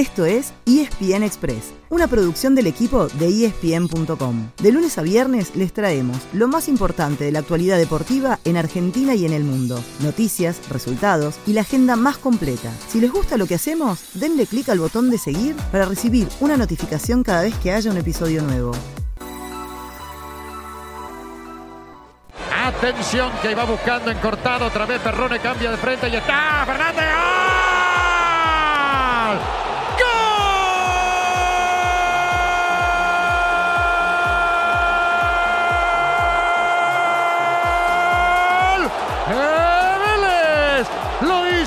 Esto 0.00 0.24
es 0.24 0.54
ESPN 0.64 1.22
Express, 1.24 1.74
una 1.90 2.06
producción 2.06 2.54
del 2.54 2.66
equipo 2.66 3.08
de 3.08 3.44
ESPN.com. 3.44 4.48
De 4.56 4.72
lunes 4.72 4.96
a 4.96 5.02
viernes 5.02 5.54
les 5.54 5.74
traemos 5.74 6.16
lo 6.32 6.48
más 6.48 6.68
importante 6.68 7.24
de 7.24 7.32
la 7.32 7.40
actualidad 7.40 7.76
deportiva 7.76 8.38
en 8.46 8.56
Argentina 8.56 9.14
y 9.14 9.26
en 9.26 9.34
el 9.34 9.44
mundo. 9.44 9.78
Noticias, 9.98 10.70
resultados 10.70 11.34
y 11.46 11.52
la 11.52 11.60
agenda 11.60 11.96
más 11.96 12.16
completa. 12.16 12.72
Si 12.88 12.98
les 12.98 13.12
gusta 13.12 13.36
lo 13.36 13.46
que 13.46 13.56
hacemos, 13.56 14.00
denle 14.14 14.46
clic 14.46 14.70
al 14.70 14.78
botón 14.78 15.10
de 15.10 15.18
seguir 15.18 15.54
para 15.70 15.84
recibir 15.84 16.26
una 16.40 16.56
notificación 16.56 17.22
cada 17.22 17.42
vez 17.42 17.54
que 17.56 17.70
haya 17.70 17.90
un 17.90 17.98
episodio 17.98 18.40
nuevo. 18.40 18.72
Atención 22.56 23.30
que 23.42 23.54
va 23.54 23.66
buscando 23.66 24.10
en 24.10 24.16
cortado 24.16 24.64
otra 24.64 24.86
vez 24.86 24.98
Perrone 25.02 25.40
cambia 25.40 25.70
de 25.70 25.76
frente 25.76 26.08
y 26.08 26.16
está 26.16 26.64
Fernández. 26.64 27.04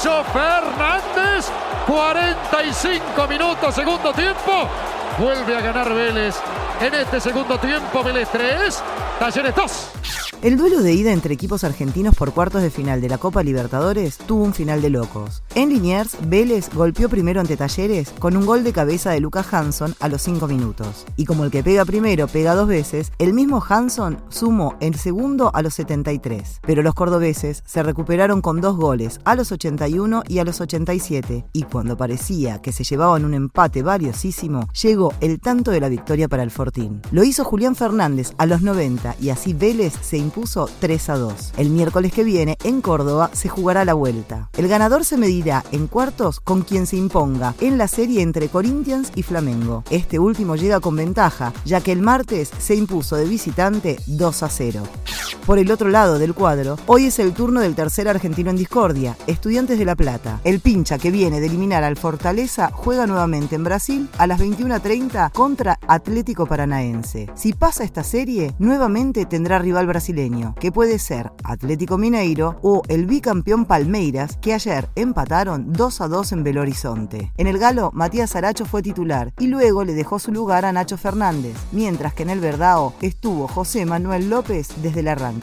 Fernández. 0.00 1.50
45 1.86 3.26
minutos, 3.26 3.74
segundo 3.74 4.12
tiempo. 4.12 4.68
Vuelve 5.18 5.56
a 5.56 5.60
ganar 5.60 5.92
Vélez. 5.92 6.36
En 6.80 6.94
este 6.94 7.20
segundo 7.20 7.58
tiempo, 7.58 8.04
Vélez 8.04 8.28
3, 8.30 8.82
Talleres 9.18 9.54
2. 9.54 10.27
El 10.40 10.56
duelo 10.56 10.82
de 10.82 10.92
ida 10.92 11.12
entre 11.12 11.34
equipos 11.34 11.64
argentinos 11.64 12.14
por 12.14 12.32
cuartos 12.32 12.62
de 12.62 12.70
final 12.70 13.00
de 13.00 13.08
la 13.08 13.18
Copa 13.18 13.42
Libertadores 13.42 14.18
tuvo 14.18 14.44
un 14.44 14.54
final 14.54 14.80
de 14.80 14.88
locos. 14.88 15.42
En 15.56 15.68
Liniers, 15.68 16.16
Vélez 16.28 16.70
golpeó 16.72 17.08
primero 17.08 17.40
ante 17.40 17.56
Talleres 17.56 18.10
con 18.20 18.36
un 18.36 18.46
gol 18.46 18.62
de 18.62 18.72
cabeza 18.72 19.10
de 19.10 19.18
Lucas 19.18 19.52
Hanson 19.52 19.96
a 19.98 20.08
los 20.08 20.22
5 20.22 20.46
minutos. 20.46 21.06
Y 21.16 21.24
como 21.24 21.44
el 21.44 21.50
que 21.50 21.64
pega 21.64 21.84
primero 21.84 22.28
pega 22.28 22.54
dos 22.54 22.68
veces, 22.68 23.10
el 23.18 23.34
mismo 23.34 23.60
Hanson 23.68 24.18
sumó 24.28 24.76
el 24.78 24.94
segundo 24.94 25.50
a 25.54 25.60
los 25.60 25.74
73. 25.74 26.60
Pero 26.64 26.82
los 26.84 26.94
cordobeses 26.94 27.64
se 27.66 27.82
recuperaron 27.82 28.40
con 28.40 28.60
dos 28.60 28.76
goles 28.76 29.18
a 29.24 29.34
los 29.34 29.50
81 29.50 30.22
y 30.28 30.38
a 30.38 30.44
los 30.44 30.60
87. 30.60 31.46
Y 31.52 31.64
cuando 31.64 31.96
parecía 31.96 32.62
que 32.62 32.70
se 32.70 32.84
llevaban 32.84 33.24
un 33.24 33.34
empate 33.34 33.82
valiosísimo, 33.82 34.68
llegó 34.80 35.12
el 35.20 35.40
tanto 35.40 35.72
de 35.72 35.80
la 35.80 35.88
victoria 35.88 36.28
para 36.28 36.44
el 36.44 36.52
Fortín. 36.52 37.02
Lo 37.10 37.24
hizo 37.24 37.42
Julián 37.42 37.74
Fernández 37.74 38.34
a 38.38 38.46
los 38.46 38.62
90 38.62 39.16
y 39.20 39.30
así 39.30 39.52
Vélez 39.52 39.94
se 40.00 40.27
impuso 40.28 40.68
3 40.80 41.08
a 41.08 41.16
2. 41.16 41.52
El 41.56 41.70
miércoles 41.70 42.12
que 42.12 42.22
viene, 42.22 42.58
en 42.62 42.82
Córdoba, 42.82 43.30
se 43.32 43.48
jugará 43.48 43.86
la 43.86 43.94
vuelta. 43.94 44.50
El 44.58 44.68
ganador 44.68 45.06
se 45.06 45.16
medirá 45.16 45.64
en 45.72 45.86
cuartos 45.86 46.38
con 46.40 46.60
quien 46.62 46.86
se 46.86 46.96
imponga 46.96 47.54
en 47.60 47.78
la 47.78 47.88
serie 47.88 48.20
entre 48.20 48.48
Corinthians 48.48 49.10
y 49.14 49.22
Flamengo. 49.22 49.84
Este 49.90 50.18
último 50.18 50.54
llega 50.54 50.80
con 50.80 50.96
ventaja, 50.96 51.54
ya 51.64 51.80
que 51.80 51.92
el 51.92 52.02
martes 52.02 52.50
se 52.58 52.74
impuso 52.74 53.16
de 53.16 53.24
visitante 53.24 53.98
2 54.06 54.42
a 54.42 54.48
0. 54.50 54.82
Por 55.48 55.58
el 55.58 55.70
otro 55.70 55.88
lado 55.88 56.18
del 56.18 56.34
cuadro, 56.34 56.76
hoy 56.84 57.06
es 57.06 57.18
el 57.18 57.32
turno 57.32 57.62
del 57.62 57.74
tercer 57.74 58.06
argentino 58.06 58.50
en 58.50 58.56
discordia, 58.56 59.16
Estudiantes 59.26 59.78
de 59.78 59.86
La 59.86 59.96
Plata. 59.96 60.42
El 60.44 60.60
pincha 60.60 60.98
que 60.98 61.10
viene 61.10 61.40
de 61.40 61.46
eliminar 61.46 61.84
al 61.84 61.96
Fortaleza 61.96 62.70
juega 62.70 63.06
nuevamente 63.06 63.54
en 63.54 63.64
Brasil 63.64 64.10
a 64.18 64.26
las 64.26 64.40
21.30 64.42 65.32
contra 65.32 65.78
Atlético 65.88 66.44
Paranaense. 66.44 67.30
Si 67.34 67.54
pasa 67.54 67.82
esta 67.82 68.04
serie, 68.04 68.54
nuevamente 68.58 69.24
tendrá 69.24 69.58
rival 69.58 69.86
brasileño 69.86 70.54
que 70.60 70.70
puede 70.70 70.98
ser 70.98 71.32
Atlético 71.44 71.96
Mineiro 71.96 72.58
o 72.60 72.82
el 72.88 73.06
bicampeón 73.06 73.64
Palmeiras, 73.64 74.36
que 74.42 74.52
ayer 74.52 74.90
empataron 74.96 75.72
2 75.72 76.00
a 76.02 76.08
2 76.08 76.32
en 76.32 76.44
Belo 76.44 76.60
Horizonte. 76.60 77.32
En 77.38 77.46
el 77.46 77.58
Galo, 77.58 77.90
Matías 77.94 78.36
Aracho 78.36 78.66
fue 78.66 78.82
titular 78.82 79.32
y 79.38 79.46
luego 79.46 79.84
le 79.84 79.94
dejó 79.94 80.18
su 80.18 80.30
lugar 80.30 80.66
a 80.66 80.72
Nacho 80.72 80.98
Fernández, 80.98 81.56
mientras 81.72 82.12
que 82.12 82.24
en 82.24 82.28
el 82.28 82.40
Verdao 82.40 82.92
estuvo 83.00 83.48
José 83.48 83.86
Manuel 83.86 84.28
López 84.28 84.68
desde 84.82 85.00
el 85.00 85.08
arranque. 85.08 85.37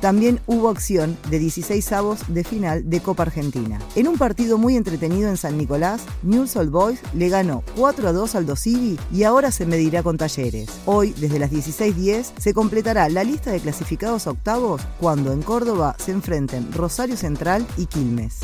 También 0.00 0.40
hubo 0.46 0.68
acción 0.68 1.16
de 1.30 1.38
16 1.38 1.92
avos 1.92 2.20
de 2.28 2.44
final 2.44 2.88
de 2.88 3.00
Copa 3.00 3.24
Argentina. 3.24 3.78
En 3.94 4.08
un 4.08 4.18
partido 4.18 4.58
muy 4.58 4.76
entretenido 4.76 5.28
en 5.28 5.36
San 5.36 5.56
Nicolás, 5.56 6.02
Newell's 6.22 6.56
Old 6.56 6.70
Boys 6.70 7.00
le 7.14 7.28
ganó 7.28 7.62
4 7.76 8.08
a 8.08 8.12
2 8.12 8.34
al 8.34 8.46
Dosivi 8.46 8.98
y 9.12 9.22
ahora 9.24 9.50
se 9.50 9.66
medirá 9.66 10.02
con 10.02 10.18
Talleres. 10.18 10.68
Hoy, 10.84 11.14
desde 11.18 11.38
las 11.38 11.50
16.10, 11.50 12.32
se 12.38 12.54
completará 12.54 13.08
la 13.08 13.24
lista 13.24 13.50
de 13.50 13.60
clasificados 13.60 14.26
octavos 14.26 14.82
cuando 15.00 15.32
en 15.32 15.42
Córdoba 15.42 15.96
se 15.98 16.12
enfrenten 16.12 16.72
Rosario 16.72 17.16
Central 17.16 17.66
y 17.76 17.86
Quilmes. 17.86 18.40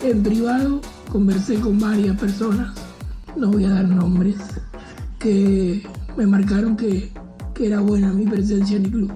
En 0.00 0.22
privado 0.22 0.80
conversé 1.10 1.58
con 1.60 1.78
varias 1.78 2.18
personas, 2.18 2.74
no 3.36 3.50
voy 3.50 3.64
a 3.64 3.70
dar 3.70 3.88
nombres, 3.88 4.36
que 5.18 5.86
me 6.16 6.26
marcaron 6.26 6.76
que 6.76 7.12
era 7.60 7.80
buena 7.80 8.12
mi 8.12 8.26
presencia 8.26 8.76
en 8.76 8.86
el 8.86 8.90
club. 8.90 9.12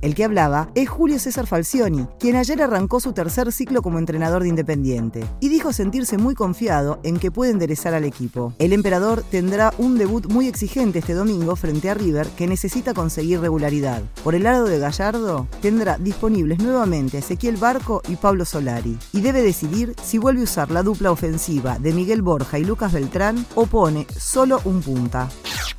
El 0.00 0.14
que 0.14 0.24
hablaba 0.24 0.70
es 0.74 0.88
Julio 0.88 1.18
César 1.18 1.46
Falcioni, 1.46 2.06
quien 2.18 2.36
ayer 2.36 2.62
arrancó 2.62 3.00
su 3.00 3.12
tercer 3.12 3.52
ciclo 3.52 3.82
como 3.82 3.98
entrenador 3.98 4.42
de 4.42 4.48
Independiente, 4.48 5.26
y 5.40 5.50
dijo 5.50 5.74
sentirse 5.74 6.16
muy 6.16 6.34
confiado 6.34 7.00
en 7.02 7.18
que 7.18 7.30
puede 7.30 7.52
enderezar 7.52 7.92
al 7.92 8.04
equipo. 8.04 8.54
El 8.58 8.72
emperador 8.72 9.22
tendrá 9.30 9.74
un 9.76 9.98
debut 9.98 10.26
muy 10.32 10.48
exigente 10.48 11.00
este 11.00 11.12
domingo 11.12 11.54
frente 11.54 11.90
a 11.90 11.94
River, 11.94 12.26
que 12.28 12.46
necesita 12.46 12.94
conseguir 12.94 13.40
regularidad. 13.40 14.02
Por 14.24 14.34
el 14.34 14.44
lado 14.44 14.64
de 14.64 14.78
Gallardo, 14.78 15.46
tendrá 15.60 15.98
disponibles 15.98 16.60
nuevamente 16.60 17.18
Ezequiel 17.18 17.58
Barco 17.58 18.00
y 18.08 18.16
Pablo 18.16 18.46
Solari, 18.46 18.96
y 19.12 19.20
debe 19.20 19.42
decidir 19.42 19.94
si 20.02 20.16
vuelve 20.16 20.40
a 20.40 20.44
usar 20.44 20.70
la 20.70 20.82
dupla 20.82 21.10
ofensiva 21.10 21.78
de 21.78 21.92
Miguel 21.92 22.22
Borja 22.22 22.58
y 22.58 22.64
Lucas 22.64 22.92
Beltrán 22.92 23.44
o 23.54 23.66
pone 23.66 24.06
solo 24.16 24.62
un 24.64 24.80
punta. 24.80 25.28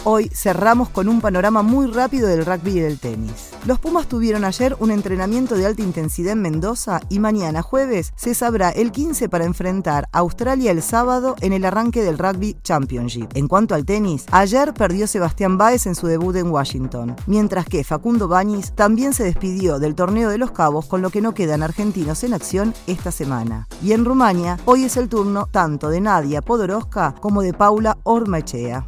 Hoy 0.04 0.32
cerramos 0.34 0.90
con 0.90 1.08
un 1.08 1.22
panorama 1.22 1.62
muy 1.62 1.86
rápido 1.86 2.28
del 2.28 2.44
rugby 2.44 2.72
y 2.72 2.80
del 2.80 2.98
tenis. 2.98 3.52
Los 3.68 3.78
Pumas 3.78 4.08
tuvieron 4.08 4.44
ayer 4.46 4.76
un 4.80 4.90
entrenamiento 4.90 5.54
de 5.54 5.68
alta 5.68 5.84
intensidad 5.84 6.34
en 6.34 6.42
Mendoza 6.42 7.02
y 7.08 7.20
mañana 7.20 7.62
jueves 7.62 8.12
se 8.16 8.34
sabrá 8.34 8.72
el 8.72 8.92
15 8.92 9.30
para 9.30 9.46
enfrentar 9.46 10.10
a 10.12 10.18
Australia 10.18 10.72
el 10.72 10.82
sábado 10.82 11.36
en 11.42 11.54
el 11.54 11.66
arranque 11.66 12.02
del 12.02 12.18
Rugby 12.18 12.58
Championship. 12.64 13.28
En 13.36 13.48
cuanto 13.48 13.76
al 13.76 13.86
tenis, 13.86 14.26
ayer 14.32 14.74
perdió 14.74 15.06
Sebastián 15.06 15.60
Báez 15.60 15.86
en 15.86 15.94
su 15.94 16.08
debut 16.08 16.36
en 16.36 16.50
Washington, 16.50 17.16
mientras 17.28 17.66
que 17.66 17.84
Facundo 17.84 18.28
Bañis 18.28 18.72
también 18.72 19.14
se 19.14 19.24
despidió 19.24 19.78
del 19.78 19.94
torneo 19.94 20.32
de 20.32 20.40
los 20.40 20.50
Cabos 20.50 20.88
con 20.88 21.04
lo 21.04 21.12
que 21.12 21.22
no 21.22 21.36
quedan 21.36 21.62
argentinos 21.62 22.24
en 22.24 22.34
acción 22.34 22.74
esta 22.88 23.12
semana. 23.12 23.68
Y 23.84 23.92
en 23.92 24.04
Rumania, 24.04 24.58
hoy 24.66 24.86
es 24.86 24.98
el 24.98 25.10
turno 25.10 25.48
tanto 25.52 25.90
de 25.90 26.02
Nadia 26.02 26.42
Podoroska 26.42 27.14
como 27.22 27.44
de 27.44 27.54
Paula 27.54 28.00
Ormachea. 28.02 28.88